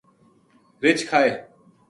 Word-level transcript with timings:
رِچھ 0.83 1.03
کھائے 1.09 1.29